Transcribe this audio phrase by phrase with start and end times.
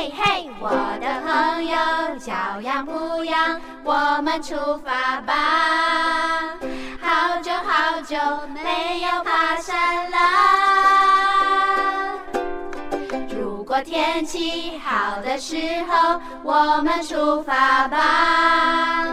[0.00, 1.76] 嘿嘿，我的朋友，
[2.18, 3.60] 脚痒不痒？
[3.84, 6.54] 我们出发吧！
[7.02, 8.16] 好久好久
[8.54, 10.16] 没有爬山了。
[13.28, 19.04] 如果天气好的时候，我们出发吧！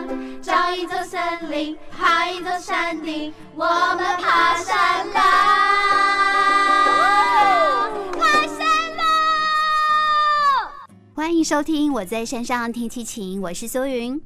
[0.41, 6.26] 找一座森林，爬一座山顶，我们爬山啦！
[11.17, 14.21] 欢迎收听《我在山上听七情》，我是苏云。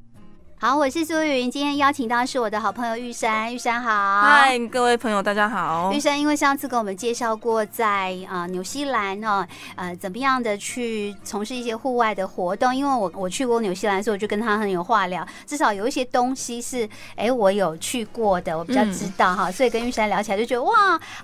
[0.64, 1.50] 好，我是苏云。
[1.50, 4.20] 今天邀请到是我的好朋友玉山，玉山好。
[4.22, 5.90] 嗨，各位朋友，大家好。
[5.92, 9.44] 玉山因为上次跟我们介绍过在啊、呃、纽西兰哦，
[9.74, 15.26] 呃怎么样的去从事一些户外的活动，因为我我去过纽西兰，所以我就跟他很有话聊。
[15.44, 20.72] 至少有一些东西是哎我有去过的，我比较知道哈、嗯，所以跟玉山聊起来就觉得哇，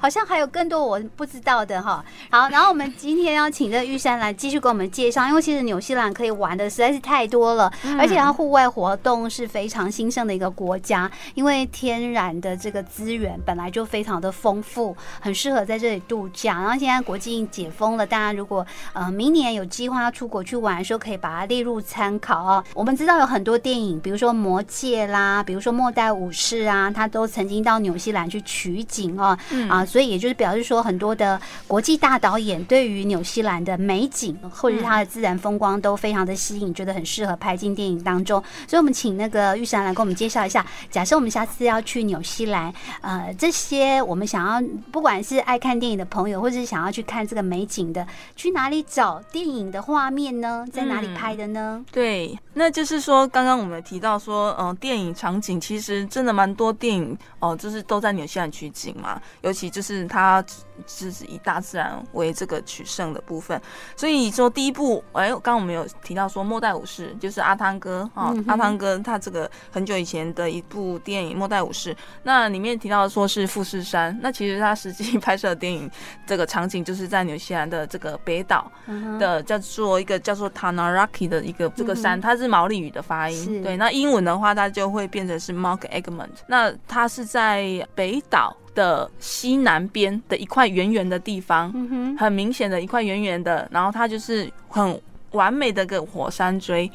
[0.00, 2.04] 好像还有更多我不知道的哈。
[2.28, 9.27] 好，然后我们今天要请这个玉山来继续跟我们介绍，因为其实纽西兰可以玩的实在是太多了，嗯、而且它户外活动。
[9.28, 16.60] 是非常兴盛的一个国家，因为天然的这个资源本来就非常的丰富，很适合在这里度假。
[16.60, 22.64] 然后现在国际解封了，大家如果呃明年有计划要出国去玩的时候，可以把它列入参考哦。
[22.74, 29.36] 我们知道有很多电影，比如说《魔戒》啦，比如说《末代武士》啊，他都曾经到纽西兰去取景哦。
[29.50, 38.40] 嗯、啊，所以也就是表示说，很多的国际大导演对于纽西兰的美景或者是它的自然风光都非常的吸引，觉得很适合拍进电影当中。
[38.66, 39.17] 所以我们请。
[39.18, 50.64] 那个玉山来跟我们介绍一下，假设我们下次要去纽西兰，呃，这些我们想要不管是爱看电影的朋友，或者是想要去看这个美景的，去哪里找电影的画面呢？
[50.72, 51.76] 在哪里拍的呢？
[51.78, 60.42] 嗯、对，那就是说，刚刚我们提到说，嗯、呃，电影场景其实真的蛮多电影哦、呃，就是都在纽西兰取景嘛，尤其就是它。
[60.86, 63.60] 就是以大自然为这个取胜的部分，
[63.96, 75.90] 所以说第一部，哎，刚刚我们有提到说《末代武士》，就是阿汤哥哈、嗯，阿汤哥他这个很久以前的一部电影《末代武士》，那里面提到说是富士山，那其实他实际 拍摄的电影
[76.26, 78.70] 这个场景就是在纽西兰的这个北岛
[79.18, 88.56] 的叫做一个叫做 Tanaraki 的一个这个山，它是毛利语的发音，对，那英文的话它就会变成是 Mount Egmont，那它是在北岛。
[88.74, 91.72] 的西南边的一块圆圆的地方，
[92.16, 96.88] 很明显的一块圆圆的，然后它就是很完美的个火山锥，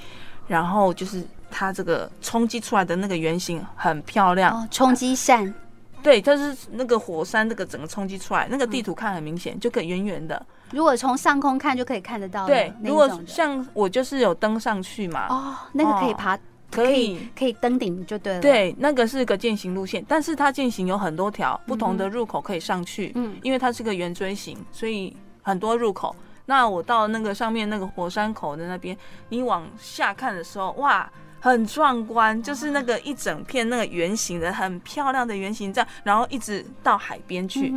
[0.48, 1.22] 然后就是
[1.54, 5.54] 它这个冲击出来的那个圆形很漂亮，冲击扇，
[6.02, 10.44] 对，它是那个火山这个整个冲击出来，那个地图看很明显，就可以圆圆的。
[10.72, 16.38] 如果从上空看就可以看得到，对，如果像我就是有登上去嘛，哦，那个可以爬。
[16.72, 18.42] 可以可以登顶就对了。
[18.42, 23.12] 对，那个是个践行路线，但是它践行有很多条不同的入口可以上去。
[23.14, 26.16] 嗯，因为它是个圆锥形，所以很多入口。
[26.48, 28.98] 那我到那个上面那个火山口的那边，
[29.30, 31.08] 你往下看的时候，哇，
[31.44, 37.68] 很壮观，就是那个一整片那个圆形的很漂亮的圆形这样，然后一直到海边去，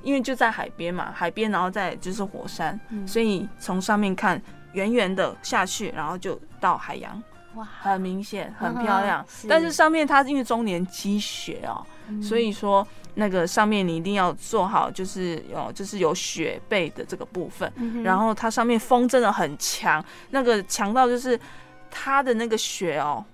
[0.00, 4.40] 因为就在海边嘛，海边然后再就是火山，所以从上面看
[4.74, 7.20] 圆圆的下去，然后就到海洋。
[7.56, 9.26] 哇，很明显，很漂亮。
[9.28, 11.84] 是，但是上面它因为终年积雪哦、
[12.22, 17.72] 所以说那个上面你一定要做好，就是有就是有雪背的这个部分。
[17.74, 21.36] 嗯、然后它上面风真的很强，那个强到就是
[21.98, 23.24] 他的那个血哦、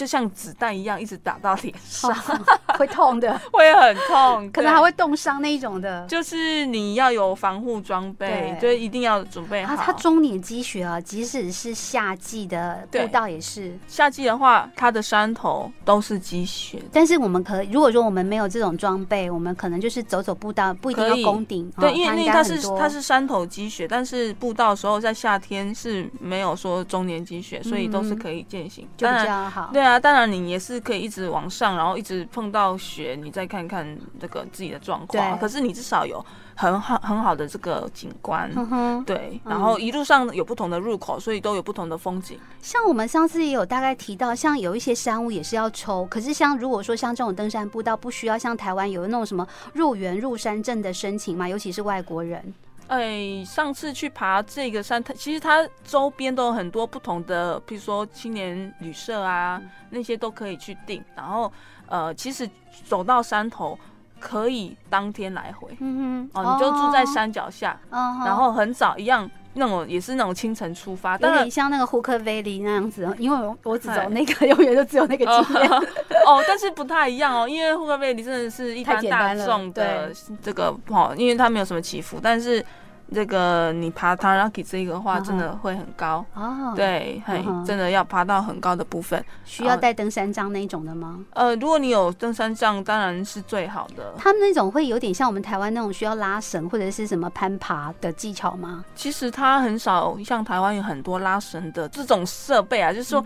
[0.00, 2.10] 就像子弹一样，一直打到脸上，
[2.78, 6.06] 会痛的， 会很痛，可能还会冻伤那一种的。
[6.06, 9.76] 就是你要有防护装备，就一定要准备好。
[9.76, 13.78] 它中年积雪啊，即使是夏季的步道也是。
[13.86, 16.80] 夏季的话，它的山头都是积雪。
[16.90, 21.70] 但是我们可如果说我们没有这种装备，我们可能就是走走步道，不一定要攻顶。
[21.78, 29.68] 对，因为因为它是它是山头积雪，但是步道的时候在夏天是没有说中年积雪，所以都是可以健行，就比较好。
[29.74, 29.89] 对啊。
[29.90, 35.38] 啊，当然你也是可以一直往上，然后一直碰到雪，你再看看这个自己的状况。
[35.38, 36.24] 可是你至少有
[36.54, 39.40] 很好很好的这个景观，嗯，对。
[39.44, 42.38] 然后一路上有不同的入口，所以都有不同的风景。
[42.62, 46.06] 像我们上次也有大概提到，像有一些山屋也是要抽。
[46.06, 51.48] 可是像如果说像这种登山步道，不需要像台湾有那种什么入园入山证的申请嘛？
[51.48, 52.54] 尤其是外国人。
[52.90, 61.00] 哎，上次去爬这个山，它其实它周边都有很多不同的，比如说青年旅社啊，那些都可以去订。
[61.14, 61.52] 然后，
[61.86, 62.50] 呃，其实
[62.84, 63.78] 走到山头
[64.18, 73.08] 可以当天来回，嗯哼，哦，你就住在山脚下，哦，然后很早一样，那种也是那种清晨出发，有点像那个 Hooker Valley 那样子。
[73.18, 75.70] 因为我我只走那个， 永远就只有那个经验。
[76.26, 80.12] 哦，但是不太一样哦，因为 Hooker Valley 真的是一般大众的
[80.42, 82.64] 这个不好，因为它没有什么起伏，但是。
[83.12, 86.72] 这个你爬 Taranaki 这个的话，真的会很高哦。
[86.76, 91.18] 对，嘿，真的要爬到很高的部分，需要带登山杖那种的吗？
[91.32, 94.14] 呃，如果你有登山杖，当然是最好的。
[94.16, 98.84] 他们那种会有点像我们台湾那种需要拉绳或者是什么攀爬的技巧吗？
[98.94, 103.24] 其实它很少像台湾有很多拉绳的这种设备啊，就是说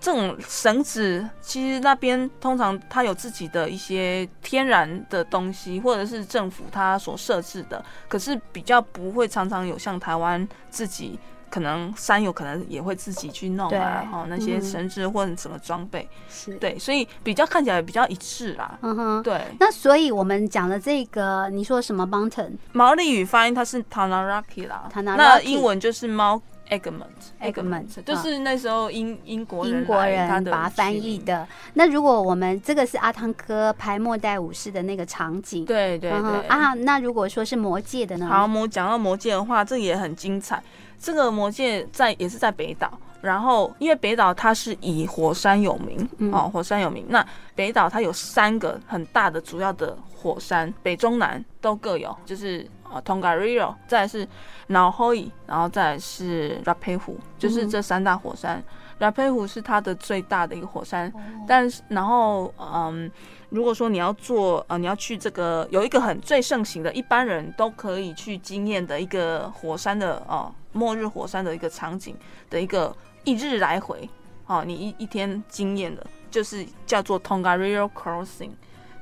[0.00, 9.25] 这种绳子，其实那边通常它有自己的一些天然的东西，或者是政府它所设置的，可是比较不会。
[9.26, 11.18] 常常有像台湾自己
[11.48, 18.76] 可能山友可能也会自己去弄啊，哦那些绳子或者什么装备，是对，所以比较看起来比较一致啦。
[18.82, 19.40] 嗯哼，对。
[19.60, 22.50] 那所以我们讲的这个，你说什么 mountain？
[22.72, 31.46] 毛利语发音它是 Taranaki 啦，那英文就是 Mount Egmont，Egmont 就是那时候英英国人英国人把它翻译的。
[31.74, 36.74] 那如果我们这个是阿汤哥拍末代武士的那个场景，对对对、嗯、啊。
[36.74, 38.26] 那如果说是魔界的呢？
[38.26, 40.62] 好，我们讲到魔界的话，这个也很精彩。
[40.98, 42.90] 这个魔界在也是在北岛，
[43.26, 47.04] 然后因为北岛它是以火山有名，嗯、哦，火山有名。
[47.08, 52.66] 那北岛它有三个很大的主要的火山，北中南都各有，就是。
[52.88, 54.24] 呃，Tongariro，再来是
[54.68, 58.62] Nauhoi，然后再来是 Ruapehu，就是这三大火山。
[59.00, 61.12] Ruapehu 是它的最大的一个火山，
[61.48, 63.10] 但是然后嗯，
[63.48, 72.16] 如果说你要做呃，你要去这个有一个很最盛行的，一般人都可以去经验的一个火山的哦，末日火山的一个场景
[72.48, 72.94] 的一个
[73.26, 74.08] 一日来回，
[74.46, 78.52] 哦，你一一天经验的，就是叫做 Tongariro Crossing，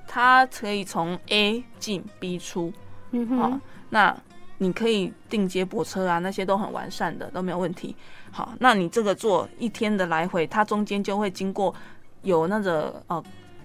[0.08, 2.72] 它可以从 A 进 B 出，
[3.12, 3.60] 嗯哼。
[3.90, 4.16] 那
[4.58, 7.94] 你可以定接驳车啊，那些都很完善的，都没有问题。
[8.32, 11.72] 好，那你这个做一天的来回，它中间就会经过
[12.22, 13.22] 有那个呃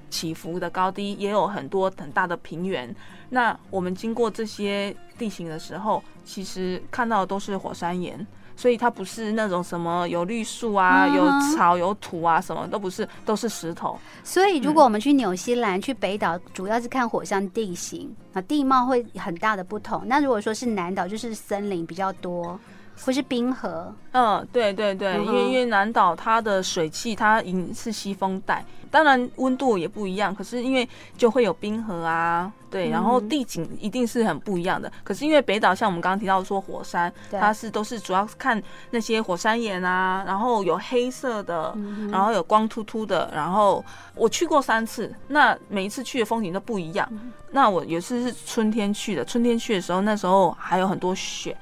[0.10, 2.94] 起伏的高低，也有很多很大的平原。
[3.30, 8.28] 那我们经过这些地形的时候，其实看到的都是火山岩。
[8.60, 11.26] 所以它不是那种什么有绿树啊、有
[11.56, 13.98] 草、有土啊，什么都不是，都是石头。
[14.22, 20.04] 所以如果我们去纽西兰、去北岛，主要是看火山地形啊，地貌会很大的不同。
[20.08, 22.60] 那如果说是南岛，就是森林比较多，
[23.06, 23.94] 或是冰河。
[24.12, 28.64] 嗯，对对对，因为因为南岛它的水汽它已经是西风带。
[28.92, 34.92] 当然温度也不一样，可是因为就会有冰河啊，对，然后地景一定是很不一样的。
[35.04, 38.60] 可是因为北岛像我们刚刚提到说火山，它是都是主要看
[38.90, 41.78] 那些火山岩啊，然后有黑色的，
[42.12, 43.86] 然后有光秃秃的，然后
[44.16, 47.08] 我去过三次，那每一次去的风景都不一样。
[47.52, 51.56] 那我有一次是春天去的，春天去的时候那时候还有很多雪。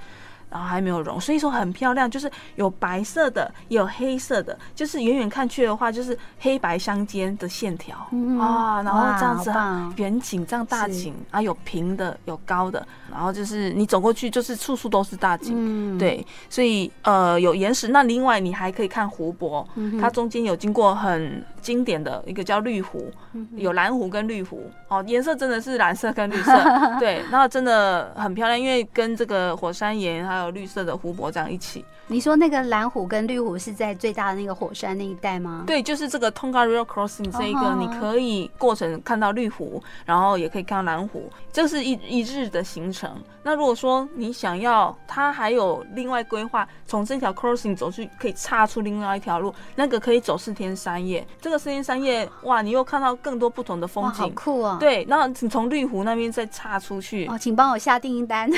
[0.49, 23.11] 然后还没有融，所以说很漂亮，就是有白色的，也有黑色的，就是远远看去的话，就是黑白相间的线条、嗯、啊，然后这样子远景这样大景啊，有平的，有高的，然后就是你走过去就是处处都是大景，嗯、对，所以呃有岩石，那另外你还可以看湖泊，嗯、它中间有经过很经典的一个叫绿湖，
[23.55, 26.51] 有蓝湖跟绿湖，哦，颜色真的是蓝色跟绿色，
[26.99, 31.83] 对，那真的很漂亮，因为跟这个火山岩还有绿色的湖泊这样一起。
[32.09, 35.65] 你说那个蓝湖跟绿湖是在最大的那个火山那一带吗？
[35.67, 43.11] 对，就是这个 Tongariro Crossing 这一个，你可以过程看到绿湖，然后也可以看到蓝湖，这是一一日的行程。
[43.43, 51.27] 那如果说你想要，它还有另外规划，从这条 Crossing 走去可以岔出另外一条路，那个可以走四天三夜。
[51.41, 54.77] 这个四天三夜，哇，你又看到更多不同的风景，好酷哦！
[54.79, 58.49] 对，那你从绿湖那边再岔出去，哦，请帮我下订单。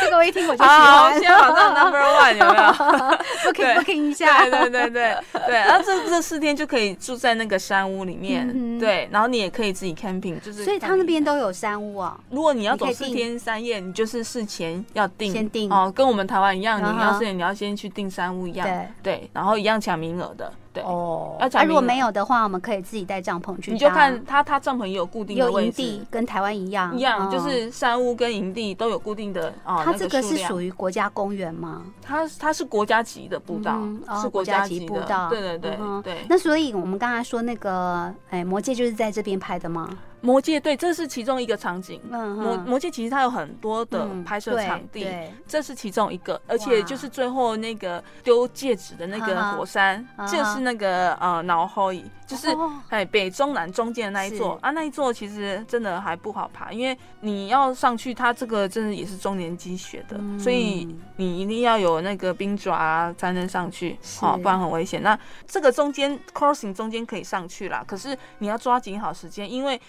[0.00, 0.80] 这个我一听我就喜欢。
[0.80, 1.75] 好，先马上。
[1.76, 2.72] Number one 有没有？
[3.52, 4.44] Booking booking 一下。
[4.44, 5.16] 对对对对
[5.46, 10.64] 对，然后这这四天就可以住在那个山屋里面，嗯、对，然后你也可以自己 camping，就是。
[10.64, 12.18] 所以他那边都有山屋啊。
[12.30, 20.52] 如果你要走四天三夜，你就是事前要订，先订哦，跟我们台湾一样，你要是你要先去订山屋一样，对对，然后一样抢名额的。
[20.82, 23.72] 哦，啊如果没有的话，我们可以自己带帐篷去。
[23.72, 29.80] 你就看他，他帐篷也有固定的位置，有营地，跟台湾一样，一样就是山屋跟营地都有固定的哦。
[29.84, 31.82] 它这个是属于国家公园吗？
[32.02, 33.80] 它它是国家级的步道，
[34.20, 35.28] 是国家级步道。
[35.28, 36.18] 对对对对。
[36.28, 39.88] 那所以我们刚才说那个，哎，魔戒就是在这边拍的吗？
[40.26, 42.00] 魔戒对，这是其中一个场景。
[42.10, 45.06] 魔魔戒其实它有很多的拍摄场地，
[45.46, 50.66] 这是其中一个，而且就是最后那个丢戒指的那个火山，这是。
[50.66, 52.48] 那个呃，脑后椅就是
[52.88, 54.58] 哎，北中南中间的那一座。
[54.60, 65.02] 啊，那一座其实真的还不好爬，因为你要上去，它这个真的也是中年积雪的，所以你一定要有那个冰爪啊才能上去，好，不然很危险。
[65.02, 69.80] 那这个中间 crossing 中间可以上去啦，可是你要抓紧好时间，因为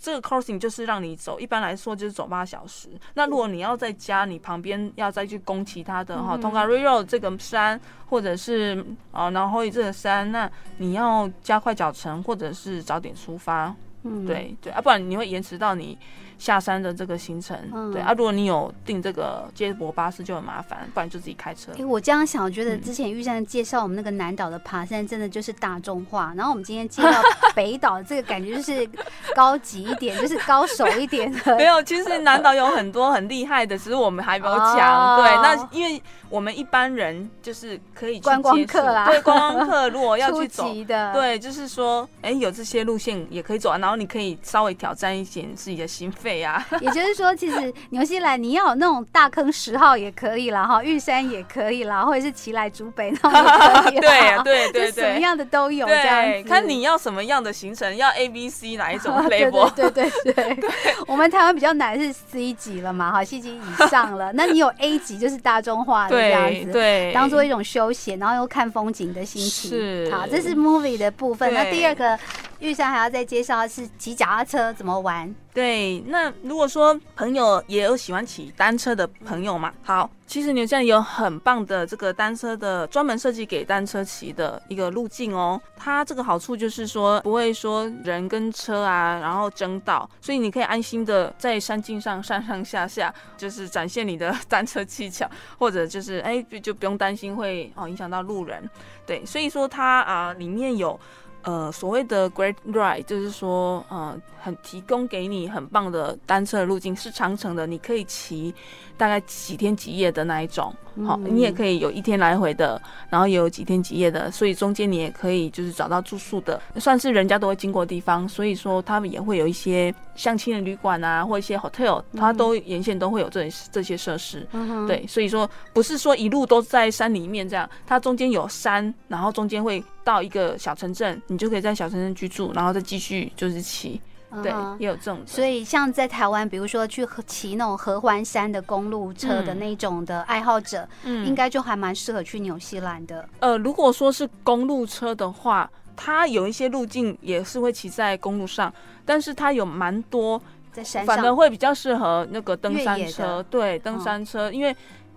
[0.00, 2.88] 这个 crossing 就是让你走，一般来说就是走八小时。
[3.14, 13.74] 那如果你要在家，你旁边要再去攻其他的哈，Tongariro 这个山，或者是啊，然后这个山，那你要加快脚程，或者是早点出发。
[14.02, 15.96] 嗯，对对啊，不然你会延迟到你
[16.40, 17.56] 下山的这个行程。
[17.72, 21.70] 嗯、对啊，如果你有订这个接驳巴士就很麻烦，不然就自己开车。
[21.72, 26.32] 哎、欸，我这样想，我觉得之前玉山介绍我们那个南岛的爬山，真的就是大众化。
[26.36, 27.22] 然后我们今天介绍
[27.54, 28.88] 北岛，这个感觉就是
[29.36, 31.54] 高级一点，就是高手一点的。
[31.58, 35.16] 没有，其实南岛有很多很厉害的，只是我们还没有讲。
[35.16, 36.02] 哦、对，那因为。
[36.30, 46.66] 我们一般人就是可以去观光客啦，对，观光客如果要去走， 的对，就是说，哎，有这些路线也可以走啊，然后你可以稍微挑战一点自己的心肺啊。
[46.80, 56.48] 也就是说，其实纽西兰你要有那种大坑十号也可以啦，哈，玉山也可以啦，或者是奇莱竹北那种也可以， 对对对对，什么样的都有这样子。
[56.48, 59.70] 看你要什么样的行程，要 A、B、C 哪一种 level？
[59.74, 60.70] 对对对对，对，
[61.06, 64.32] 我们台湾比较难是 C 级了嘛，哈，C 级以上了。
[64.34, 66.16] 那你有 A 级就是大众化的。
[66.16, 69.70] 这样子，对，当做一种休闲，然后又看风景的心情。
[69.70, 71.52] 是，好，这是 movie 的部分。
[71.54, 72.18] 那第二个，
[72.60, 75.34] 玉山还要再介绍是骑脚踏车怎么玩。
[75.52, 85.60] 对，那如果说朋友也有喜欢骑单车的朋友嘛，好，其实纽西兰有很棒的这个单车的专门设计给单车骑的一个路径哦。
[85.76, 98.62] 它这个好处就是说不会说人跟车啊，然后争道，所以你可以安心的在山径上上上下下，就是展现你的单车技巧，或者就是哎就不用担心会哦影响到路人。
[99.04, 100.98] 对，所以说它啊里面有。
[101.42, 108.54] 呃，所谓的 Great Ride 就是说，呃，很提供给你很棒的单车的路径，是长城的，你可以骑
[109.00, 110.70] 大概几天几夜的那一种。
[111.06, 124.46] 好，你也可以有一天来回的，然后也有几天几夜的，所以中间你也可以就是找到住宿的，算是人家都会经过的地方，所以说他们也会有一些相亲的旅馆啊，或一些 hotel，它都沿线都会有这这些设施。
[124.86, 133.98] 对，所以说不是说一路都在山里面这样，它中间有山，然后中间会到一个小城镇，你就可以在小城镇居住，然后再继续就是骑。
[134.42, 135.20] 对，也有这种。
[135.26, 143.28] 所以像在台湾，比如说去骑那种合欢山的公路车的那种的爱好者，嗯，应该就还蛮适合去纽西兰的。
[143.40, 148.72] 呃，如果说是公路车的话，它有一些路径也是会骑在公路上，
[149.04, 150.40] 但是它有蛮多
[150.72, 153.42] 在山上，反而会比较适合那个登山车。
[153.50, 154.74] 对，登山车，哦、因为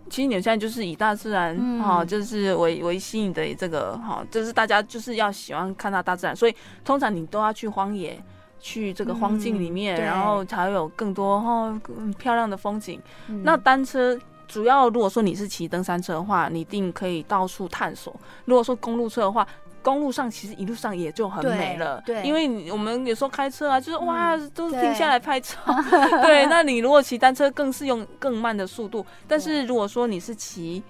[0.09, 8.21] 其实纽西兰就是以大自然哈、嗯哦，就是为为吸引的这个哈、哦，就是大家就是要喜欢看到大自然，所以通常你都要去荒野。
[8.63, 11.79] 去这个荒境里面，嗯、然后才有更多哦
[12.17, 12.97] 漂亮的风景。
[13.27, 14.17] 嗯、那单车
[14.47, 18.15] 主要，如果说你是骑登山车的话，你一定可以到处探索。
[18.45, 19.45] 如果说公路车的话，
[19.81, 22.01] 公路上其实一路上也就很美了。
[22.05, 25.57] 对，对，因为我们有时候开车啊，就是哇，都是停下来拍照。
[25.89, 29.05] 对， 对，那你如果骑单车，更是用更慢的速度。
[29.27, 30.81] 但是如果说你是骑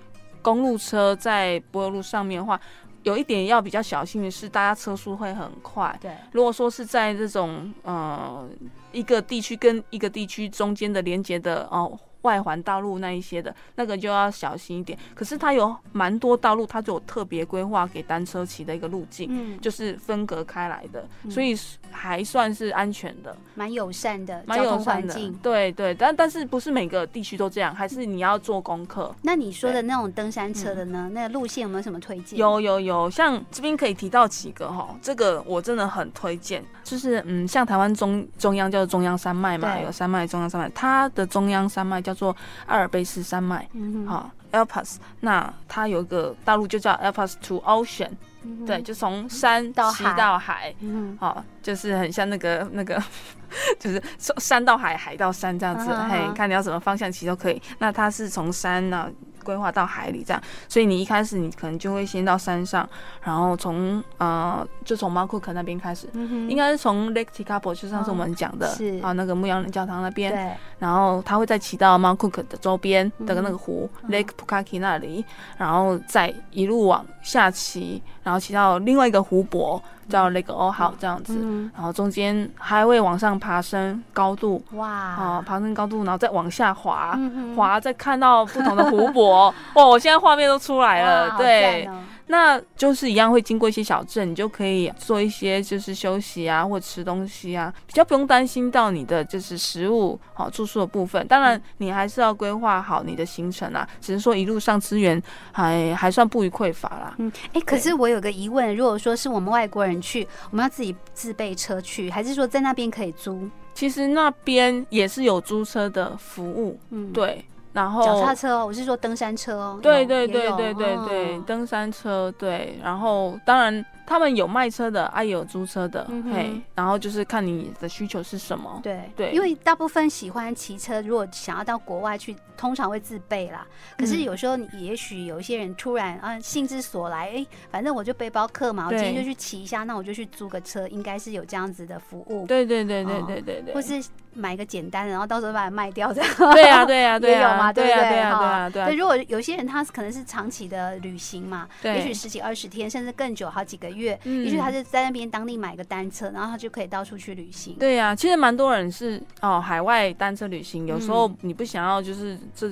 [0.44, 2.60] 公路车在柏油路上面的话，
[3.04, 5.98] 有一点要比较小心的是，大家车速会很快。
[6.02, 8.50] 对，如果说是在这种呃
[8.92, 11.98] 一个地区跟一个地区中间的连接的哦。
[12.24, 14.98] 外环道路那一些的，那个就要小心一点。
[15.14, 21.56] 可是它有蛮多道路，它就有特别规划给单车骑的一个路径，嗯，就是分隔开来的，嗯、所以
[21.92, 25.14] 还算是安全的，蛮友善的，蛮友善的。
[25.42, 29.14] 对对，但但是不是每个地区都这样，还是你要做功课。
[29.22, 31.08] 那你说的那种登山车的呢？
[31.10, 32.40] 嗯、那个路线有没有什么推荐？
[32.40, 42.13] 有有有，像这边可以提到几个哈，这个我真的很推荐，就是嗯，像台湾中中央叫做中央山脉嘛，有山脉中央山脉，它的中央山脉叫。
[42.14, 42.36] 叫做
[42.68, 43.68] 阿尔卑斯山脉，
[44.06, 48.12] 好 Alps 那它有一个大陆就叫 Alps to Ocean，、
[48.44, 50.74] 嗯、对，就从山骑到海，
[51.20, 53.02] 好，就是很像那个那个，
[53.80, 56.34] 就是山到海，海到山这样子，嘿、uh，huh.
[56.34, 57.60] 看你要什么方向骑都可以。
[57.80, 59.12] 那它是从山呢。
[59.44, 62.88] 规划到海里这样，所以你一开始你可能就会先到山上，
[63.22, 69.00] 然后从呃就从 Mount Cook 那边开始，嗯、应该是从 Lake Tekapo 就上次我们讲的，是。
[69.04, 70.52] 啊那个牧羊人教堂那边，对。
[70.80, 75.24] 然后他会再骑到 Mount Cook 的周边的那个湖、嗯、Lake Pukaki 那里，
[75.58, 79.82] 然后再一路往下骑，然后骑到另外一个湖泊。
[80.10, 87.18] 叫那个哦，好这样子，嗯、然后中间还会往上爬升高度，哇，啊，爬升高度，然后再往下滑，
[87.56, 89.33] 滑，再看到不同的湖泊，
[89.74, 91.90] 哇，我现在画面都出来了，对。
[92.28, 101.28] 那就是一样会经过一些小镇，你就可以做一些就是休息啊，或者吃东西啊，比较不用担心到你的就是食物好住宿的部分。
[101.28, 105.22] 当然你还是要规划好你的行程啊，只是说一路上资源
[105.52, 107.14] 还还算不予匮乏啦。
[107.18, 113.50] 嗯，哎、欸，可是我有个疑问，如果说是我们外国人去，我们要自己自备车去，还是说在那边可以租？
[113.74, 117.44] 其实那边也是有租车的服务，嗯，对。
[117.74, 119.80] 然后脚踏车哦，我是说登山车哦。
[119.82, 122.80] 对对对对对对，登山车对。
[122.82, 123.86] 然后当然。
[124.06, 128.80] 他们有卖车的，啊，也有租车的，嗯、嘿，然后就是看你的需求是什么。
[128.84, 133.66] 对对，因为大部分喜欢骑车，如果想要到国外去，通常会自备啦。
[133.98, 142.46] 可是有时候，你也许有一些人突然啊，兴致所来，哎，反正我就背包客嘛，我今天就去骑一下，那我就去租个车，应该是有这样子的服务。
[142.46, 146.30] 对对对对对对对，或是买个简单的，然后到时候把它卖掉这样。
[146.54, 148.10] 对呀对呀对呀， 也有嘛，对不对？
[148.10, 148.90] 对啊对啊。
[148.90, 154.74] 如果有些人他可能是长期的旅行嘛，也许十几二十天，甚至更久，好几个月，也许他。
[154.74, 157.76] 就在那边当地买个单车，然后他就可以到处去旅行。
[157.80, 160.88] 对呀、啊，其实蛮多人是哦，海外单车旅行。
[160.88, 162.72] 有时候你不想要，就是这。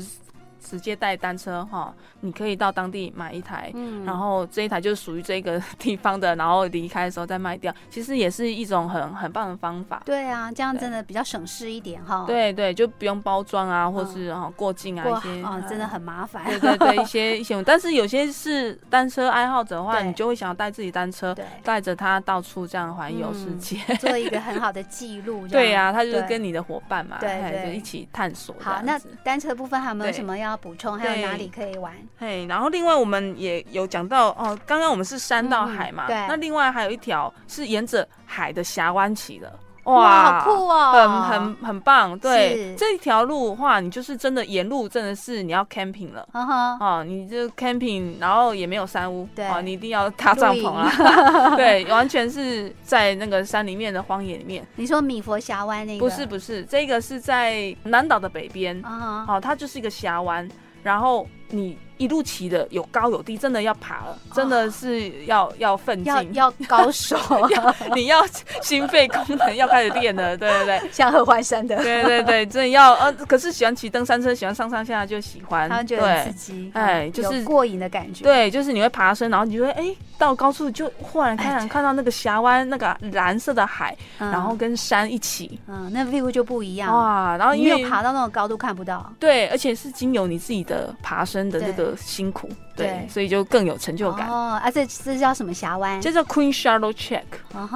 [0.63, 10.01] 直接带单车哈，你可以到当地买一台，嗯，然后这一台就是属于这个地方的，然后离开的时候再卖掉，其实也是一种很很棒的方法。
[10.05, 12.23] 对啊，这样真的比较省事一点哈。
[12.27, 16.45] 对对，就不用包装啊，或是哈过境啊一些，哦，真的很麻烦。
[16.45, 25.47] 对对对， 一些一些，但是有些是单车爱好者的话，你就会想要带自己单车，带着它到处这样环游世界，做一个很好的记录。
[25.49, 28.55] 对呀，他就是跟你的伙伴嘛，对对，就一起探索。
[28.59, 30.97] 好，那单车部分还有没有什么要补充？
[30.97, 31.93] 还有哪里可以玩？
[32.17, 39.59] 嘿，然后另外我们也有讲到哦，刚刚我们是山到海嘛，对，那另外还有一条是沿着海的峡湾骑的。
[39.85, 42.17] 哇，好酷哦，很很很棒。
[42.19, 46.27] 对，这条路的话，你就是真的沿路真的是你要 camping 了。
[46.33, 50.91] 嗯哼，哦，你就 camping，然后也没有山屋，对，你一定要搭帐篷啊。
[51.57, 54.65] 对，完全是在那个山里面的荒野里面。
[54.75, 56.05] 你说米佛峡湾那个？
[56.05, 58.79] 不是不是，这个是在南岛的北边。
[58.85, 60.47] 啊哈，哦，它就是一个峡湾。
[60.83, 67.15] 然后你一路骑的有高有低，真的要爬了，真的是要要奋进，要要高手，
[67.53, 68.23] 要你要
[68.63, 86.91] 心肺功能要开始练了，对对对，像合欢山的，对对对，真的要呃，可是喜欢骑登山车，喜欢上上下下就喜欢，他觉得很刺激，哎，就是过瘾的感觉，对，就是你会爬升，然后你就会哎到高处就忽然看看到那个峡湾，那个蓝色的海，然后跟山一起，嗯，那 view 就不一样。
[86.91, 92.49] 哇，然后因为爬到那种高度看不到，对，而且是经由你自己的爬升的这个辛苦。
[92.75, 94.59] 对，所以就更有成就感哦。
[94.61, 96.01] 啊，这这叫什么峡湾？
[96.01, 97.23] 这叫 Queen Charlotte Check。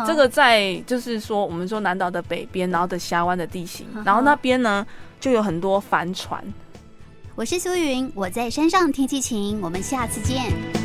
[0.08, 4.86] 这个在就是说，我们说南岛的北边，然后的峡湾的地形，然后那边呢
[5.19, 6.43] 就有很多帆船。
[7.36, 10.85] 我是苏云，我在山上天气晴，我们下次见。